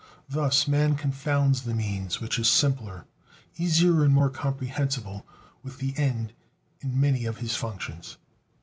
Thus 0.27 0.67
man 0.67 0.95
confounds 0.95 1.61
the 1.61 1.75
means, 1.75 2.19
which 2.19 2.39
is 2.39 2.47
simpler, 2.47 3.05
easier 3.57 4.03
and 4.03 4.11
more 4.11 4.31
comprehensible, 4.31 5.27
with 5.61 5.77
the 5.77 5.93
end 5.95 6.33
in 6.79 6.99
many 6.99 7.25
of 7.25 7.37
his 7.37 7.55
functions. 7.55 8.17